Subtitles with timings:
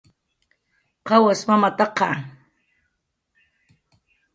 [1.07, 2.09] ¿Qawas mamataqa?